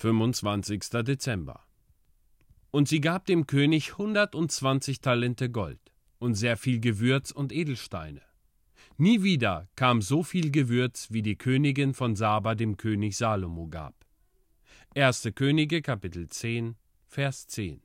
[0.00, 0.80] 25.
[1.04, 1.60] Dezember.
[2.70, 8.22] Und sie gab dem König hundertundzwanzig Talente Gold und sehr viel Gewürz und Edelsteine.
[8.96, 14.06] Nie wieder kam so viel Gewürz, wie die Königin von Saba dem König Salomo gab.
[14.94, 15.32] 1.
[15.34, 16.76] Könige Kapitel 10
[17.06, 17.82] Vers 10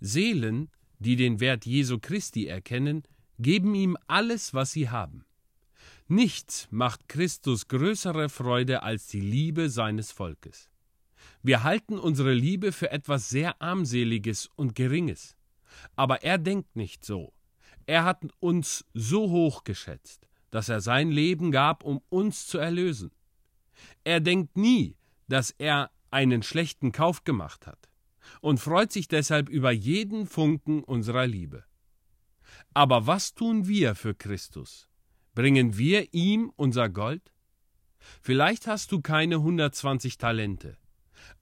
[0.00, 3.04] Seelen, die den Wert Jesu Christi erkennen,
[3.38, 5.24] geben ihm alles, was sie haben.
[6.12, 10.68] Nichts macht Christus größere Freude als die Liebe seines Volkes.
[11.40, 15.36] Wir halten unsere Liebe für etwas sehr armseliges und geringes.
[15.94, 17.32] Aber er denkt nicht so.
[17.86, 23.12] Er hat uns so hoch geschätzt, dass er sein Leben gab, um uns zu erlösen.
[24.02, 24.96] Er denkt nie,
[25.28, 27.88] dass er einen schlechten Kauf gemacht hat
[28.40, 31.62] und freut sich deshalb über jeden Funken unserer Liebe.
[32.74, 34.89] Aber was tun wir für Christus?
[35.34, 37.32] Bringen wir ihm unser Gold?
[38.20, 40.76] Vielleicht hast du keine 120 Talente,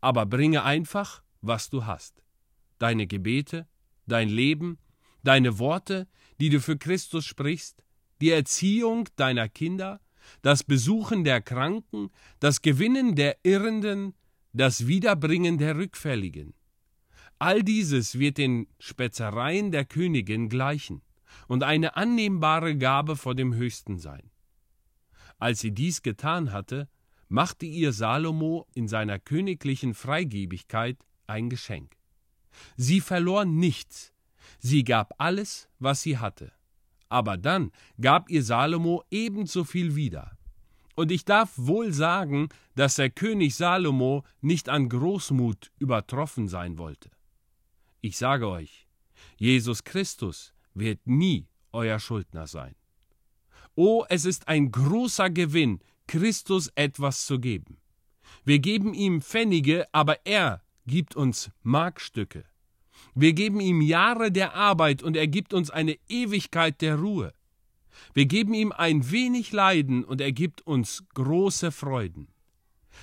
[0.01, 2.23] aber bringe einfach, was du hast.
[2.79, 3.67] Deine Gebete,
[4.07, 4.79] dein Leben,
[5.23, 6.07] deine Worte,
[6.41, 7.85] die du für Christus sprichst,
[8.21, 10.01] die Erziehung deiner Kinder,
[10.43, 14.15] das Besuchen der Kranken, das Gewinnen der Irrenden,
[14.53, 16.55] das Wiederbringen der Rückfälligen.
[17.39, 21.03] All dieses wird den Spätzereien der Königin gleichen
[21.47, 24.31] und eine annehmbare Gabe vor dem Höchsten sein.
[25.39, 26.89] Als sie dies getan hatte,
[27.29, 31.97] machte ihr Salomo in seiner königlichen Freigebigkeit ein Geschenk.
[32.77, 34.13] Sie verlor nichts,
[34.59, 36.53] sie gab alles, was sie hatte.
[37.09, 37.71] Aber dann
[38.01, 40.37] gab ihr Salomo ebenso viel wieder.
[40.95, 47.11] Und ich darf wohl sagen, dass der König Salomo nicht an Großmut übertroffen sein wollte.
[48.01, 48.89] Ich sage euch,
[49.37, 52.75] Jesus Christus wird nie euer Schuldner sein.
[53.75, 57.79] Oh, es ist ein großer Gewinn, Christus etwas zu geben.
[58.45, 62.45] Wir geben ihm Pfennige, aber er gibt uns Markstücke.
[63.15, 67.33] Wir geben ihm Jahre der Arbeit und er gibt uns eine Ewigkeit der Ruhe.
[68.15, 72.29] Wir geben ihm ein wenig Leiden und er gibt uns große Freuden.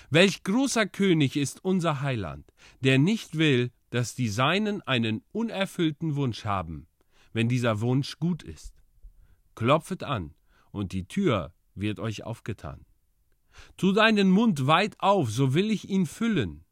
[0.10, 2.46] Welch großer König ist unser Heiland,
[2.82, 6.88] der nicht will, dass die Seinen einen unerfüllten Wunsch haben,
[7.36, 8.74] wenn dieser Wunsch gut ist.
[9.56, 10.34] Klopfet an,
[10.72, 12.86] und die Tür wird euch aufgetan.
[13.76, 16.64] Tu deinen Mund weit auf, so will ich ihn füllen.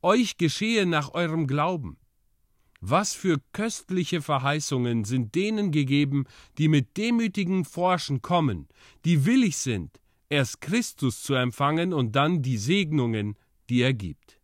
[0.00, 1.98] Euch geschehe nach eurem Glauben.
[2.80, 6.24] Was für köstliche Verheißungen sind denen gegeben,
[6.56, 8.68] die mit demütigem Forschen kommen,
[9.04, 10.00] die willig sind,
[10.30, 13.36] erst Christus zu empfangen und dann die Segnungen,
[13.68, 14.35] die er gibt.